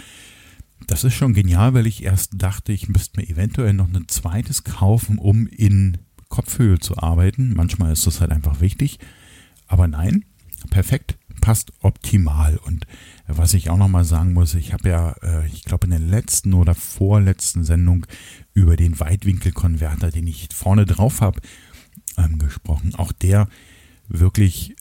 das 0.87 1.04
ist 1.04 1.14
schon 1.14 1.35
genial, 1.35 1.75
weil 1.75 1.87
ich 1.87 2.02
erst 2.02 2.33
dachte, 2.37 2.73
ich 2.73 2.88
müsste 2.88 3.21
mir 3.21 3.28
eventuell 3.28 3.75
noch 3.75 3.88
ein 3.88 4.09
zweites 4.09 4.64
kaufen, 4.64 5.18
um 5.18 5.47
in 5.47 5.99
Kopfhöhe 6.37 6.78
zu 6.78 6.99
arbeiten. 6.99 7.55
Manchmal 7.55 7.95
ist 7.95 8.07
das 8.07 8.21
halt 8.21 8.31
einfach 8.31 8.61
wichtig. 8.61 8.99
Aber 9.69 9.88
nein, 9.88 10.26
perfekt, 10.69 11.16
passt 11.40 11.73
optimal. 11.81 12.59
Und 12.59 12.87
was 13.26 13.55
ich 13.55 13.71
auch 13.71 13.78
nochmal 13.78 14.05
sagen 14.05 14.35
muss, 14.35 14.55
ich 14.55 14.75
habe 14.75 14.87
ja, 14.90 15.12
äh, 15.23 15.47
ich 15.47 15.64
glaube 15.64 15.87
in 15.87 15.93
der 15.93 16.00
letzten 16.00 16.52
oder 16.52 16.75
vorletzten 16.75 17.64
Sendung 17.64 18.07
über 18.52 18.76
den 18.76 19.00
Weitwinkelkonverter, 19.00 20.11
den 20.11 20.26
ich 20.26 20.49
vorne 20.52 20.85
drauf 20.85 21.23
habe, 21.23 21.40
ähm, 22.19 22.38
gesprochen. 22.38 22.95
Auch 22.97 23.12
der 23.12 23.49
wirklich 24.09 24.76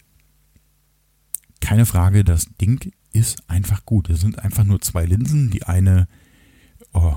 keine 1.61 1.85
Frage, 1.85 2.25
das 2.25 2.47
Ding 2.59 2.91
ist 3.13 3.49
einfach 3.49 3.85
gut. 3.85 4.09
Es 4.09 4.19
sind 4.19 4.39
einfach 4.39 4.65
nur 4.65 4.81
zwei 4.81 5.05
Linsen. 5.05 5.51
Die 5.51 5.63
eine, 5.63 6.09
oh, 6.91 7.15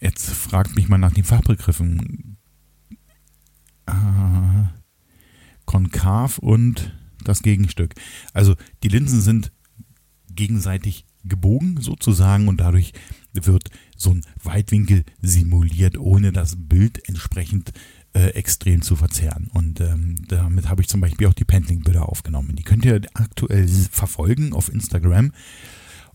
jetzt 0.00 0.30
fragt 0.30 0.74
mich 0.76 0.88
mal 0.88 0.96
nach 0.96 1.12
den 1.12 1.24
Fachbegriffen. 1.24 2.27
Konkav 5.64 6.38
und 6.38 6.92
das 7.24 7.42
Gegenstück. 7.42 7.94
Also 8.32 8.54
die 8.82 8.88
Linsen 8.88 9.20
sind 9.20 9.52
gegenseitig 10.30 11.04
gebogen 11.24 11.78
sozusagen 11.80 12.48
und 12.48 12.60
dadurch 12.60 12.92
wird 13.34 13.70
so 13.96 14.10
ein 14.10 14.24
Weitwinkel 14.42 15.04
simuliert, 15.20 15.98
ohne 15.98 16.32
das 16.32 16.56
Bild 16.56 17.06
entsprechend 17.08 17.72
äh, 18.14 18.28
extrem 18.30 18.82
zu 18.82 18.96
verzerren. 18.96 19.50
Und 19.52 19.80
ähm, 19.80 20.16
damit 20.28 20.68
habe 20.68 20.82
ich 20.82 20.88
zum 20.88 21.00
Beispiel 21.00 21.26
auch 21.26 21.34
die 21.34 21.44
Pendling-Bilder 21.44 22.08
aufgenommen. 22.08 22.56
Die 22.56 22.62
könnt 22.62 22.84
ihr 22.84 23.00
aktuell 23.14 23.68
verfolgen 23.68 24.52
auf 24.52 24.72
Instagram. 24.72 25.32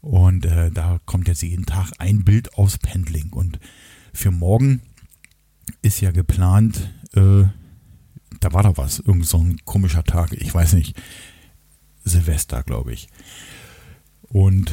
Und 0.01 0.45
äh, 0.45 0.71
da 0.71 0.99
kommt 1.05 1.27
jetzt 1.27 1.43
jeden 1.43 1.65
Tag 1.65 1.91
ein 1.99 2.25
Bild 2.25 2.55
aus 2.55 2.77
Pendling. 2.77 3.31
Und 3.31 3.59
für 4.13 4.31
morgen 4.31 4.81
ist 5.81 6.01
ja 6.01 6.11
geplant, 6.11 6.93
äh, 7.13 7.45
da 8.43 8.53
war 8.53 8.63
da 8.63 8.77
was, 8.77 8.99
irgend 8.99 9.25
so 9.25 9.37
ein 9.37 9.57
komischer 9.65 10.03
Tag, 10.03 10.33
ich 10.33 10.53
weiß 10.53 10.73
nicht, 10.73 11.01
Silvester, 12.03 12.63
glaube 12.63 12.93
ich. 12.93 13.07
Und 14.21 14.71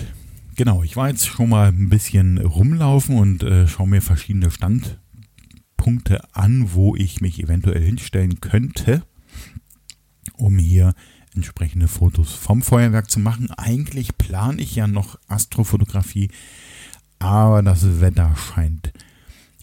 genau, 0.56 0.82
ich 0.82 0.96
war 0.96 1.08
jetzt 1.08 1.26
schon 1.26 1.50
mal 1.50 1.68
ein 1.68 1.88
bisschen 1.88 2.38
rumlaufen 2.38 3.16
und 3.16 3.42
äh, 3.42 3.68
schaue 3.68 3.88
mir 3.88 4.02
verschiedene 4.02 4.50
Stand, 4.50 4.98
Punkte 5.76 6.22
an, 6.34 6.72
wo 6.74 6.94
ich 6.96 7.20
mich 7.20 7.42
eventuell 7.42 7.82
hinstellen 7.82 8.40
könnte, 8.40 9.02
um 10.36 10.58
hier 10.58 10.94
entsprechende 11.34 11.88
Fotos 11.88 12.32
vom 12.32 12.62
Feuerwerk 12.62 13.10
zu 13.10 13.20
machen. 13.20 13.50
Eigentlich 13.52 14.18
plane 14.18 14.60
ich 14.60 14.74
ja 14.74 14.86
noch 14.86 15.18
Astrofotografie, 15.28 16.30
aber 17.18 17.62
das 17.62 18.00
Wetter 18.00 18.34
scheint 18.36 18.92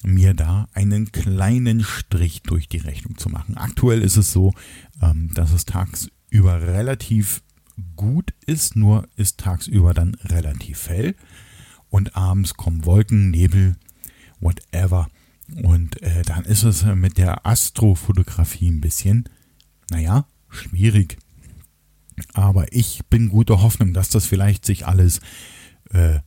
mir 0.08 0.34
da 0.34 0.68
einen 0.74 1.12
kleinen 1.12 1.84
Strich 1.84 2.42
durch 2.44 2.68
die 2.68 2.78
Rechnung 2.78 3.18
zu 3.18 3.30
machen. 3.30 3.58
Aktuell 3.58 4.02
ist 4.02 4.18
es 4.18 4.32
so, 4.32 4.54
ähm, 5.02 5.32
dass 5.34 5.52
es 5.52 5.66
tagsüber 5.66 6.62
relativ 6.62 7.44
gut 7.96 8.34
ist, 8.46 8.76
nur 8.76 9.08
ist 9.16 9.38
tagsüber 9.38 9.94
dann 9.94 10.16
relativ 10.16 10.90
hell 10.90 11.16
und 11.90 12.16
abends 12.16 12.56
kommen 12.56 12.86
Wolken, 12.86 13.30
Nebel, 13.30 13.76
whatever 14.40 15.10
und 15.56 16.02
äh, 16.02 16.24
dann 16.24 16.44
ist 16.46 16.64
es 16.64 16.84
mit 16.84 17.18
der 17.18 17.46
Astrofotografie 17.46 18.70
ein 18.70 18.82
bisschen, 18.82 19.30
naja, 19.90 20.26
schwierig. 20.50 21.18
Aber 22.34 22.74
ich 22.74 23.02
bin 23.10 23.30
guter 23.30 23.62
Hoffnung, 23.62 23.94
dass 23.94 24.10
das 24.10 24.26
vielleicht 24.26 24.66
sich 24.66 24.88
alles 24.88 25.22
äh, 25.92 26.20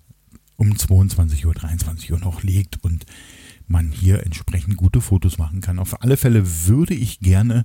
um 0.57 0.77
22 0.77 1.47
Uhr, 1.47 1.55
23 1.55 2.13
Uhr 2.13 2.19
noch 2.19 2.43
legt 2.43 2.83
und 2.85 3.07
man 3.71 3.91
hier 3.91 4.25
entsprechend 4.25 4.77
gute 4.77 5.01
Fotos 5.01 5.39
machen 5.39 5.61
kann. 5.61 5.79
Auf 5.79 6.03
alle 6.03 6.17
Fälle 6.17 6.67
würde 6.67 6.95
ich 6.95 7.21
gerne 7.21 7.65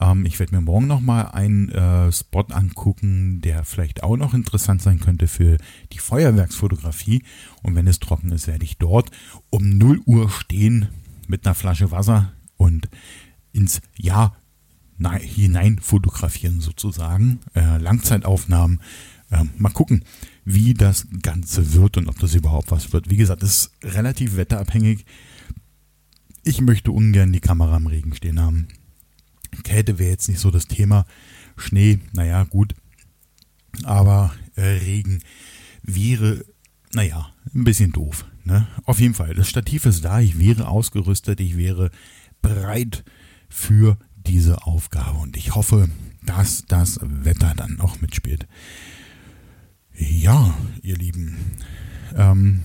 ähm, 0.00 0.26
ich 0.26 0.38
werde 0.38 0.54
mir 0.54 0.60
morgen 0.60 0.86
nochmal 0.86 1.28
einen 1.32 1.70
äh, 1.70 2.12
Spot 2.12 2.44
angucken, 2.50 3.40
der 3.40 3.64
vielleicht 3.64 4.02
auch 4.02 4.16
noch 4.16 4.34
interessant 4.34 4.82
sein 4.82 5.00
könnte 5.00 5.26
für 5.26 5.56
die 5.92 5.98
Feuerwerksfotografie. 5.98 7.22
Und 7.62 7.74
wenn 7.74 7.86
es 7.86 7.98
trocken 7.98 8.32
ist, 8.32 8.46
werde 8.46 8.64
ich 8.64 8.78
dort 8.78 9.10
um 9.50 9.78
0 9.78 10.00
Uhr 10.04 10.30
stehen 10.30 10.88
mit 11.28 11.46
einer 11.46 11.54
Flasche 11.54 11.90
Wasser 11.90 12.32
und 12.56 12.88
ins 13.52 13.80
Jahr 13.96 14.36
hinein 14.98 15.78
fotografieren 15.78 16.60
sozusagen. 16.60 17.40
Äh, 17.54 17.78
Langzeitaufnahmen. 17.78 18.80
Äh, 19.30 19.44
mal 19.58 19.70
gucken, 19.70 20.04
wie 20.44 20.72
das 20.72 21.06
Ganze 21.22 21.74
wird 21.74 21.96
und 21.96 22.08
ob 22.08 22.18
das 22.18 22.34
überhaupt 22.34 22.70
was 22.70 22.92
wird. 22.92 23.10
Wie 23.10 23.16
gesagt, 23.16 23.42
es 23.42 23.72
ist 23.82 23.94
relativ 23.94 24.36
wetterabhängig. 24.36 25.04
Ich 26.46 26.60
möchte 26.60 26.92
ungern 26.92 27.32
die 27.32 27.40
Kamera 27.40 27.76
im 27.76 27.88
Regen 27.88 28.14
stehen 28.14 28.40
haben. 28.40 28.68
Kälte 29.64 29.98
wäre 29.98 30.10
jetzt 30.10 30.28
nicht 30.28 30.38
so 30.38 30.52
das 30.52 30.68
Thema. 30.68 31.04
Schnee, 31.56 31.98
naja, 32.12 32.44
gut. 32.44 32.76
Aber 33.82 34.32
äh, 34.54 34.62
Regen 34.62 35.24
wäre, 35.82 36.44
naja, 36.92 37.32
ein 37.52 37.64
bisschen 37.64 37.90
doof. 37.90 38.26
Ne? 38.44 38.68
Auf 38.84 39.00
jeden 39.00 39.14
Fall, 39.14 39.34
das 39.34 39.48
Stativ 39.48 39.86
ist 39.86 40.04
da. 40.04 40.20
Ich 40.20 40.38
wäre 40.38 40.68
ausgerüstet. 40.68 41.40
Ich 41.40 41.56
wäre 41.56 41.90
bereit 42.42 43.02
für 43.48 43.98
diese 44.14 44.66
Aufgabe. 44.66 45.18
Und 45.18 45.36
ich 45.36 45.56
hoffe, 45.56 45.88
dass 46.24 46.64
das 46.68 47.00
Wetter 47.02 47.54
dann 47.56 47.74
noch 47.74 48.00
mitspielt. 48.00 48.46
Ja, 49.98 50.56
ihr 50.80 50.96
Lieben. 50.96 51.38
Ähm, 52.14 52.62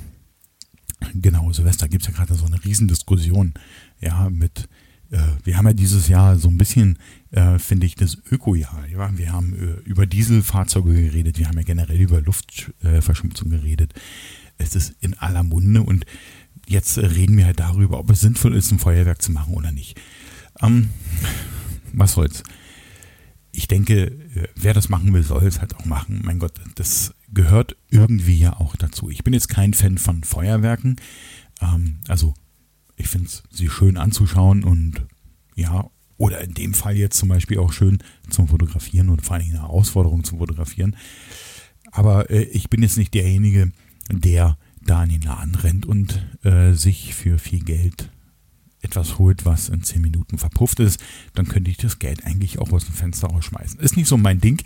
genau, 1.13 1.51
Silvester 1.51 1.87
gibt 1.87 2.03
es 2.03 2.09
ja 2.09 2.13
gerade 2.13 2.35
so 2.35 2.45
eine 2.45 2.63
Riesendiskussion. 2.63 3.53
Ja, 3.99 4.29
mit 4.29 4.67
äh, 5.11 5.19
wir 5.43 5.57
haben 5.57 5.67
ja 5.67 5.73
dieses 5.73 6.07
Jahr 6.07 6.37
so 6.37 6.47
ein 6.47 6.57
bisschen, 6.57 6.97
äh, 7.31 7.59
finde 7.59 7.85
ich, 7.85 7.95
das 7.95 8.17
Öko-Jahr. 8.31 8.87
Ja? 8.87 9.17
Wir 9.17 9.31
haben 9.31 9.53
äh, 9.53 9.89
über 9.89 10.05
Dieselfahrzeuge 10.05 10.93
geredet, 10.93 11.37
wir 11.37 11.47
haben 11.47 11.57
ja 11.57 11.63
generell 11.63 11.99
über 11.99 12.21
Luftverschmutzung 12.21 13.49
geredet. 13.49 13.93
Es 14.57 14.75
ist 14.75 14.93
in 15.01 15.17
aller 15.19 15.43
Munde 15.43 15.83
und 15.83 16.05
jetzt 16.67 16.97
reden 16.97 17.37
wir 17.37 17.45
halt 17.45 17.59
darüber, 17.59 17.99
ob 17.99 18.09
es 18.09 18.21
sinnvoll 18.21 18.55
ist, 18.55 18.71
ein 18.71 18.79
Feuerwerk 18.79 19.21
zu 19.21 19.31
machen 19.31 19.53
oder 19.53 19.71
nicht. 19.71 19.99
Ähm, 20.61 20.89
was 21.93 22.13
soll's? 22.13 22.43
Ich 23.51 23.67
denke, 23.67 24.15
wer 24.55 24.73
das 24.73 24.87
machen 24.87 25.13
will, 25.13 25.23
soll 25.23 25.45
es 25.45 25.59
halt 25.59 25.75
auch 25.75 25.83
machen. 25.83 26.21
Mein 26.23 26.39
Gott, 26.39 26.53
das 26.75 27.13
gehört 27.33 27.77
irgendwie 27.89 28.37
ja 28.37 28.59
auch 28.59 28.75
dazu. 28.75 29.09
Ich 29.09 29.23
bin 29.23 29.33
jetzt 29.33 29.49
kein 29.49 29.73
Fan 29.73 29.97
von 29.97 30.23
Feuerwerken. 30.23 30.97
Ähm, 31.61 31.99
also 32.07 32.33
ich 32.97 33.07
finde 33.07 33.27
es 33.27 33.43
sie 33.49 33.69
schön 33.69 33.97
anzuschauen 33.97 34.63
und 34.63 35.05
ja, 35.55 35.89
oder 36.17 36.41
in 36.41 36.53
dem 36.53 36.73
Fall 36.73 36.97
jetzt 36.97 37.17
zum 37.17 37.29
Beispiel 37.29 37.57
auch 37.57 37.73
schön 37.73 37.99
zum 38.29 38.47
Fotografieren 38.47 39.09
und 39.09 39.23
vor 39.23 39.35
allem 39.35 39.49
eine 39.49 39.61
Herausforderung 39.61 40.23
zum 40.23 40.37
Fotografieren. 40.37 40.95
Aber 41.91 42.29
äh, 42.29 42.43
ich 42.43 42.69
bin 42.69 42.83
jetzt 42.83 42.97
nicht 42.97 43.13
derjenige, 43.13 43.71
der 44.09 44.57
da 44.83 45.03
in 45.03 45.09
den 45.09 45.21
Laden 45.21 45.55
rennt 45.55 45.85
und 45.85 46.25
äh, 46.43 46.73
sich 46.73 47.15
für 47.15 47.39
viel 47.39 47.63
Geld 47.63 48.11
etwas 48.81 49.19
holt, 49.19 49.45
was 49.45 49.69
in 49.69 49.83
10 49.83 50.01
Minuten 50.01 50.37
verpufft 50.37 50.79
ist, 50.79 50.99
dann 51.33 51.47
könnte 51.47 51.69
ich 51.69 51.77
das 51.77 51.99
Geld 51.99 52.25
eigentlich 52.25 52.59
auch 52.59 52.71
aus 52.71 52.85
dem 52.85 52.95
Fenster 52.95 53.27
rausschmeißen. 53.27 53.79
Ist 53.79 53.95
nicht 53.95 54.07
so 54.07 54.17
mein 54.17 54.41
Ding, 54.41 54.61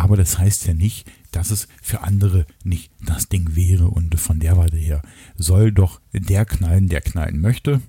aber 0.00 0.16
das 0.16 0.38
heißt 0.38 0.66
ja 0.66 0.72
nicht, 0.72 1.10
dass 1.30 1.50
es 1.50 1.68
für 1.82 2.00
andere 2.00 2.46
nicht 2.64 2.90
das 3.04 3.28
Ding 3.28 3.54
wäre. 3.54 3.88
Und 3.88 4.18
von 4.18 4.40
der 4.40 4.56
Warte 4.56 4.78
her 4.78 5.02
soll 5.36 5.72
doch 5.72 6.00
der 6.14 6.46
knallen, 6.46 6.88
der 6.88 7.02
knallen 7.02 7.38
möchte. 7.38 7.82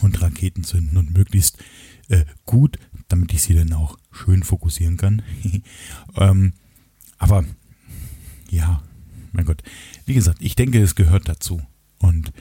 und 0.00 0.20
Raketen 0.22 0.64
zünden 0.64 0.96
und 0.96 1.16
möglichst 1.16 1.58
äh, 2.08 2.24
gut, 2.46 2.78
damit 3.08 3.32
ich 3.34 3.42
sie 3.42 3.54
dann 3.54 3.72
auch 3.74 3.98
schön 4.10 4.42
fokussieren 4.42 4.96
kann. 4.96 5.22
ähm, 6.16 6.54
aber 7.18 7.44
ja, 8.48 8.82
mein 9.32 9.44
Gott. 9.44 9.62
Wie 10.06 10.14
gesagt, 10.14 10.38
ich 10.40 10.56
denke, 10.56 10.80
es 10.80 10.94
gehört 10.94 11.28
dazu. 11.28 11.60
Und 11.98 12.32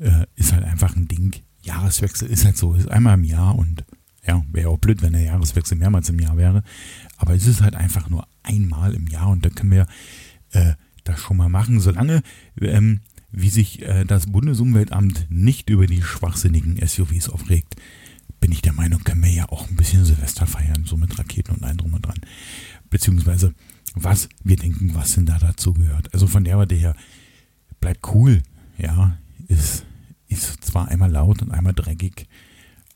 äh, 0.00 0.26
ist 0.34 0.52
halt 0.52 0.64
einfach 0.64 0.96
ein 0.96 1.08
Ding. 1.08 1.34
Jahreswechsel 1.62 2.28
ist 2.28 2.44
halt 2.44 2.58
so, 2.58 2.74
ist 2.74 2.90
einmal 2.90 3.14
im 3.14 3.24
Jahr 3.24 3.56
und 3.56 3.84
ja, 4.26 4.44
wäre 4.52 4.68
auch 4.68 4.78
blöd, 4.78 5.00
wenn 5.00 5.14
der 5.14 5.22
Jahreswechsel 5.22 5.78
mehrmals 5.78 6.10
im 6.10 6.18
Jahr 6.18 6.36
wäre. 6.36 6.62
Aber 7.16 7.34
es 7.34 7.46
ist 7.46 7.62
halt 7.62 7.74
einfach 7.74 8.10
nur 8.10 8.26
einmal 8.44 8.94
im 8.94 9.06
Jahr 9.06 9.28
und 9.28 9.44
da 9.44 9.50
können 9.50 9.72
wir 9.72 9.86
äh, 10.52 10.74
das 11.04 11.20
schon 11.20 11.36
mal 11.36 11.48
machen, 11.48 11.80
solange 11.80 12.22
ähm, 12.60 13.00
wie 13.30 13.50
sich 13.50 13.82
äh, 13.82 14.04
das 14.04 14.26
Bundesumweltamt 14.26 15.26
nicht 15.28 15.68
über 15.68 15.86
die 15.86 16.02
schwachsinnigen 16.02 16.78
SUVs 16.86 17.28
aufregt, 17.28 17.74
bin 18.40 18.52
ich 18.52 18.62
der 18.62 18.72
Meinung, 18.72 19.02
können 19.02 19.22
wir 19.22 19.30
ja 19.30 19.48
auch 19.48 19.68
ein 19.68 19.76
bisschen 19.76 20.04
Silvester 20.04 20.46
feiern, 20.46 20.84
so 20.84 20.96
mit 20.96 21.18
Raketen 21.18 21.54
und 21.54 21.64
allem 21.64 21.78
drum 21.78 21.94
und 21.94 22.06
dran. 22.06 22.20
Beziehungsweise, 22.90 23.54
was 23.94 24.28
wir 24.42 24.56
denken, 24.56 24.94
was 24.94 25.14
denn 25.14 25.26
da 25.26 25.38
dazu 25.38 25.72
gehört. 25.72 26.12
Also 26.12 26.26
von 26.26 26.44
der 26.44 26.58
Warte 26.58 26.74
her, 26.74 26.94
bleibt 27.80 28.06
cool, 28.14 28.42
ja, 28.78 29.18
ist, 29.48 29.84
ist 30.28 30.64
zwar 30.64 30.88
einmal 30.88 31.10
laut 31.10 31.42
und 31.42 31.50
einmal 31.50 31.74
dreckig, 31.74 32.26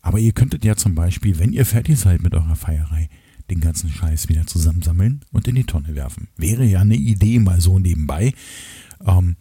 aber 0.02 0.18
ihr 0.18 0.32
könntet 0.32 0.64
ja 0.64 0.76
zum 0.76 0.94
Beispiel, 0.94 1.38
wenn 1.38 1.52
ihr 1.52 1.66
fertig 1.66 1.98
seid 1.98 2.22
mit 2.22 2.34
eurer 2.34 2.56
Feierei, 2.56 3.08
den 3.50 3.60
ganzen 3.60 3.90
Scheiß 3.90 4.28
wieder 4.28 4.46
zusammensammeln 4.46 5.24
und 5.32 5.48
in 5.48 5.54
die 5.54 5.64
Tonne 5.64 5.94
werfen. 5.94 6.28
Wäre 6.36 6.64
ja 6.64 6.80
eine 6.80 6.96
Idee 6.96 7.38
mal 7.38 7.60
so 7.60 7.78
nebenbei, 7.78 8.34
ähm, 9.04 9.36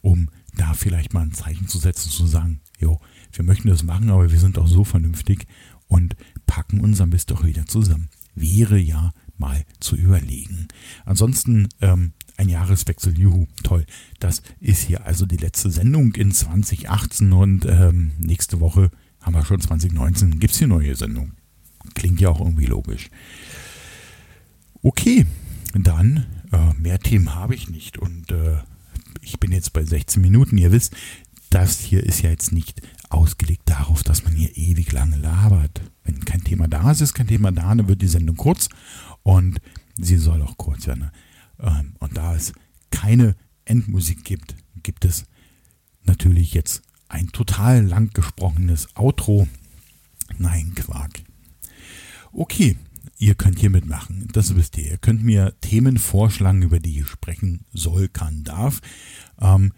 um 0.00 0.28
da 0.56 0.74
vielleicht 0.74 1.12
mal 1.12 1.22
ein 1.22 1.32
Zeichen 1.32 1.68
zu 1.68 1.78
setzen, 1.78 2.10
zu 2.10 2.26
sagen, 2.26 2.60
jo, 2.78 3.00
wir 3.32 3.44
möchten 3.44 3.68
das 3.68 3.82
machen, 3.82 4.10
aber 4.10 4.30
wir 4.30 4.40
sind 4.40 4.58
auch 4.58 4.66
so 4.66 4.84
vernünftig 4.84 5.46
und 5.86 6.16
packen 6.46 6.80
unser 6.80 7.06
Mist 7.06 7.30
doch 7.30 7.44
wieder 7.44 7.66
zusammen. 7.66 8.08
Wäre 8.34 8.78
ja 8.78 9.12
mal 9.36 9.64
zu 9.80 9.96
überlegen. 9.96 10.68
Ansonsten 11.04 11.68
ähm, 11.80 12.12
ein 12.36 12.48
Jahreswechsel, 12.48 13.18
juhu, 13.18 13.46
toll. 13.62 13.84
Das 14.18 14.42
ist 14.60 14.82
hier 14.86 15.04
also 15.06 15.26
die 15.26 15.36
letzte 15.36 15.70
Sendung 15.70 16.14
in 16.14 16.32
2018 16.32 17.32
und 17.32 17.66
ähm, 17.66 18.12
nächste 18.18 18.60
Woche 18.60 18.90
haben 19.20 19.34
wir 19.34 19.44
schon 19.44 19.60
2019, 19.60 20.38
gibt 20.38 20.52
es 20.52 20.58
hier 20.58 20.68
neue 20.68 20.94
Sendung. 20.96 21.32
Klingt 21.94 22.20
ja 22.20 22.28
auch 22.28 22.40
irgendwie 22.40 22.66
logisch. 22.66 23.10
Okay, 24.82 25.26
dann 25.74 26.26
äh, 26.52 26.72
mehr 26.74 26.98
Themen 26.98 27.34
habe 27.34 27.54
ich 27.54 27.68
nicht 27.68 27.98
und 27.98 28.30
äh, 28.30 28.58
ich 29.20 29.38
bin 29.38 29.52
jetzt 29.52 29.72
bei 29.72 29.84
16 29.84 30.22
Minuten. 30.22 30.56
Ihr 30.56 30.72
wisst, 30.72 30.96
das 31.50 31.80
hier 31.80 32.02
ist 32.02 32.22
ja 32.22 32.30
jetzt 32.30 32.52
nicht 32.52 32.80
ausgelegt 33.08 33.62
darauf, 33.66 34.02
dass 34.02 34.24
man 34.24 34.34
hier 34.34 34.56
ewig 34.56 34.92
lange 34.92 35.16
labert. 35.16 35.82
Wenn 36.04 36.24
kein 36.24 36.44
Thema 36.44 36.68
da 36.68 36.90
ist, 36.90 37.00
ist 37.00 37.14
kein 37.14 37.26
Thema 37.26 37.52
da, 37.52 37.74
dann 37.74 37.88
wird 37.88 38.02
die 38.02 38.08
Sendung 38.08 38.36
kurz 38.36 38.68
und 39.22 39.60
sie 39.96 40.16
soll 40.16 40.42
auch 40.42 40.56
kurz 40.56 40.86
werden. 40.86 41.10
Ähm, 41.58 41.94
und 41.98 42.16
da 42.16 42.34
es 42.34 42.52
keine 42.90 43.36
Endmusik 43.64 44.24
gibt, 44.24 44.56
gibt 44.82 45.04
es 45.04 45.24
natürlich 46.04 46.54
jetzt 46.54 46.82
ein 47.08 47.28
total 47.28 47.84
lang 47.84 48.10
gesprochenes 48.12 48.88
Outro. 48.96 49.48
Nein, 50.38 50.74
Quark. 50.74 51.22
Okay, 52.32 52.76
ihr 53.18 53.34
könnt 53.34 53.58
hier 53.58 53.68
mitmachen. 53.70 54.28
Das 54.32 54.54
wisst 54.56 54.78
ihr. 54.78 54.90
Ihr 54.90 54.98
könnt 54.98 55.24
mir 55.24 55.54
Themen 55.60 55.98
vorschlagen, 55.98 56.62
über 56.62 56.78
die 56.78 57.00
ich 57.00 57.06
sprechen 57.06 57.66
soll, 57.72 58.06
kann, 58.08 58.44
darf. 58.44 58.80
Ähm, 59.40 59.72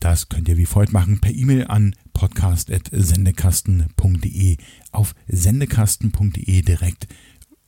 das 0.00 0.28
könnt 0.28 0.48
ihr 0.48 0.56
wie 0.56 0.66
folgt 0.66 0.92
machen 0.92 1.20
per 1.20 1.32
E-Mail 1.32 1.68
an 1.68 1.94
podcast.sendekasten.de 2.12 4.56
auf 4.92 5.14
sendekasten.de 5.28 6.62
direkt 6.62 7.06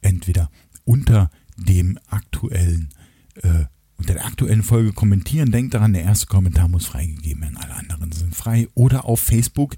entweder 0.02 0.50
unter 0.84 1.30
dem 1.56 1.98
aktuellen 2.08 2.90
äh, 3.36 3.64
unter 3.96 4.14
der 4.14 4.26
aktuellen 4.26 4.62
Folge 4.62 4.92
kommentieren. 4.92 5.50
Denkt 5.50 5.72
daran, 5.72 5.94
der 5.94 6.02
erste 6.02 6.26
Kommentar 6.26 6.68
muss 6.68 6.84
freigegeben 6.86 7.42
werden, 7.42 7.56
alle 7.56 7.74
anderen 7.74 8.12
sind 8.12 8.36
frei. 8.36 8.68
Oder 8.74 9.06
auf 9.06 9.20
Facebook 9.20 9.74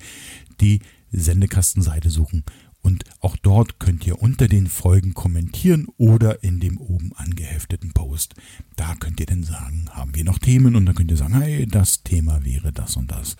die 0.61 0.81
Sendekastenseite 1.13 2.11
suchen 2.11 2.43
und 2.81 3.05
auch 3.21 3.37
dort 3.37 3.81
könnt 3.81 4.07
ihr 4.07 4.23
unter 4.23 4.49
den 4.49 4.67
Folgen 4.67 5.13
kommentieren 5.13 5.89
oder 5.97 6.43
in 6.43 6.61
dem 6.61 6.79
oben 6.79 7.13
angehefteten 7.15 7.93
Post. 7.93 8.35
Da 8.77 8.95
könnt 8.95 9.21
ihr 9.21 9.27
dann 9.27 9.43
sagen, 9.43 9.89
haben 9.91 10.15
wir 10.15 10.25
noch 10.25 10.39
Themen? 10.39 10.77
Und 10.77 10.87
dann 10.87 10.95
könnt 10.95 11.11
ihr 11.11 11.17
sagen, 11.17 11.41
hey, 11.41 11.67
das 11.67 12.03
Thema 12.03 12.45
wäre 12.45 12.73
das 12.73 12.97
und 12.97 13.11
das. 13.11 13.37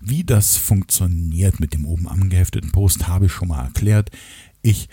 Wie 0.00 0.24
das 0.24 0.56
funktioniert 0.56 1.60
mit 1.60 1.72
dem 1.72 1.86
oben 1.86 2.08
angehefteten 2.08 2.72
Post, 2.72 3.06
habe 3.06 3.26
ich 3.26 3.32
schon 3.32 3.48
mal 3.48 3.64
erklärt. 3.64 4.10
Ich 4.60 4.88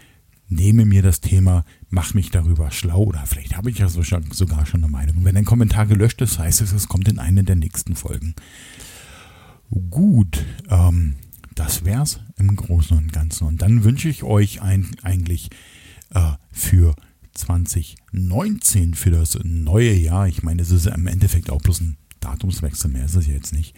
nehme 0.48 0.86
mir 0.86 1.02
das 1.02 1.20
Thema, 1.20 1.66
mache 1.90 2.16
mich 2.16 2.30
darüber 2.30 2.72
schlau 2.72 3.04
oder 3.04 3.26
vielleicht 3.26 3.58
habe 3.58 3.70
ich 3.70 3.80
ja 3.80 3.90
sogar 3.90 4.66
schon 4.66 4.84
eine 4.84 4.92
Meinung. 4.92 5.26
wenn 5.26 5.36
ein 5.36 5.46
Kommentar 5.46 5.86
gelöscht 5.86 6.22
ist, 6.22 6.40
heißt 6.40 6.62
es, 6.62 6.72
es 6.72 6.88
kommt 6.88 7.08
in 7.08 7.20
eine 7.20 7.44
der 7.44 7.56
nächsten 7.56 7.96
Folgen. 7.96 8.36
Gut, 9.90 10.46
ähm, 10.70 11.16
das 11.58 11.86
wär's 11.86 12.20
im 12.38 12.56
Großen 12.56 12.98
und 12.98 13.12
Ganzen. 13.12 13.48
Und 13.48 13.62
dann 13.62 13.84
wünsche 13.84 14.10
ich 14.10 14.24
euch 14.24 14.62
ein, 14.62 14.88
eigentlich 15.02 15.50
äh, 16.12 16.34
für 16.52 16.96
2019, 17.34 18.94
für 18.94 19.12
das 19.12 19.38
neue 19.44 19.94
Jahr, 19.94 20.28
ich 20.28 20.44
meine, 20.44 20.62
es 20.62 20.72
ist 20.72 20.86
im 20.86 21.08
Endeffekt 21.08 21.50
auch 21.50 21.62
bloß 21.62 21.82
ein 21.82 21.98
Datumswechsel, 22.20 22.92
mehr 22.92 23.06
ist 23.06 23.16
es 23.16 23.28
jetzt 23.28 23.54
nicht. 23.54 23.76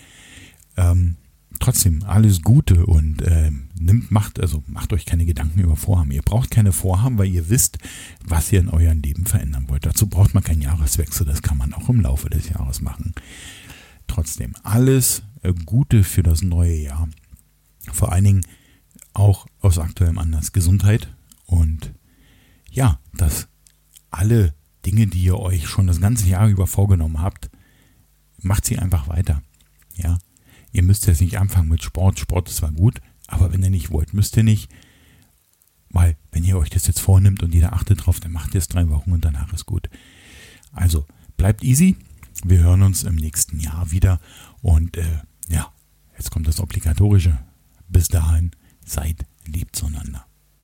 Ähm, 0.78 1.18
trotzdem 1.60 2.04
alles 2.04 2.42
Gute 2.42 2.86
und 2.86 3.22
äh, 3.22 3.52
nimmt, 3.80 4.12
macht, 4.12 4.40
also 4.40 4.64
macht 4.68 4.92
euch 4.94 5.06
keine 5.06 5.26
Gedanken 5.26 5.60
über 5.60 5.76
Vorhaben. 5.76 6.12
Ihr 6.12 6.22
braucht 6.22 6.52
keine 6.52 6.74
Vorhaben, 6.74 7.18
weil 7.18 7.28
ihr 7.28 7.50
wisst, 7.50 7.78
was 8.26 8.52
ihr 8.52 8.60
in 8.60 8.70
eurem 8.70 9.02
Leben 9.02 9.26
verändern 9.26 9.66
wollt. 9.68 9.86
Dazu 9.86 10.08
braucht 10.08 10.34
man 10.34 10.44
keinen 10.44 10.62
Jahreswechsel, 10.62 11.26
das 11.26 11.42
kann 11.42 11.58
man 11.58 11.74
auch 11.74 11.90
im 11.90 12.02
Laufe 12.02 12.30
des 12.30 12.50
Jahres 12.50 12.82
machen. 12.82 13.14
Trotzdem 14.08 14.56
alles 14.64 15.24
äh, 15.44 15.54
Gute 15.66 16.04
für 16.04 16.24
das 16.24 16.42
neue 16.42 16.76
Jahr. 16.76 17.08
Vor 17.92 18.12
allen 18.12 18.24
Dingen 18.24 18.46
auch 19.14 19.48
aus 19.60 19.80
aktuellem 19.80 20.18
Anlass 20.18 20.52
Gesundheit 20.52 21.14
und 21.46 21.94
ja, 22.72 23.00
dass 23.14 23.48
alle 24.12 24.54
Dinge, 24.86 25.08
die 25.08 25.24
ihr 25.24 25.40
euch 25.40 25.68
schon 25.68 25.88
das 25.88 26.00
ganze 26.00 26.28
Jahr 26.28 26.48
über 26.48 26.68
vorgenommen 26.68 27.22
habt, 27.22 27.50
macht 28.42 28.66
sie 28.66 28.78
einfach 28.78 29.08
weiter. 29.08 29.42
Ja, 29.96 30.18
ihr 30.72 30.84
müsst 30.84 31.08
jetzt 31.08 31.22
nicht 31.22 31.38
anfangen 31.38 31.70
mit 31.70 31.84
Sport. 31.84 32.20
Sport 32.20 32.50
ist 32.50 32.58
zwar 32.58 32.72
gut, 32.72 33.02
aber 33.28 33.52
wenn 33.52 33.64
ihr 33.64 33.70
nicht 33.70 33.92
wollt, 33.92 34.14
müsst 34.14 34.38
ihr 34.38 34.44
nicht. 34.44 34.70
Weil, 35.90 36.18
wenn 36.32 36.44
ihr 36.44 36.58
euch 36.58 36.70
das 36.70 36.88
jetzt 36.88 37.00
vornimmt 37.00 37.42
und 37.42 37.54
jeder 37.54 37.74
achtet 37.74 38.06
drauf, 38.06 38.20
dann 38.20 38.32
macht 38.32 38.54
ihr 38.54 38.60
es 38.60 38.68
drei 38.68 38.88
Wochen 38.90 39.12
und 39.12 39.26
danach 39.26 39.52
ist 39.54 39.66
gut. 39.66 39.90
Also, 40.72 41.06
bleibt 41.36 41.64
easy. 41.64 41.98
Wir 42.44 42.60
hören 42.60 42.84
uns 42.84 43.04
im 43.04 43.16
nächsten 43.16 43.60
Jahr 43.60 43.90
wieder. 43.92 44.20
Und 44.62 44.98
äh, 44.98 45.22
ja, 45.50 45.74
jetzt 46.16 46.30
kommt 46.30 46.48
das 46.48 46.60
Obligatorische. 46.60 47.40
Bis 47.90 48.08
dahin, 48.08 48.52
seid 48.86 49.26
lieb 49.46 49.76
zueinander. 49.76 50.29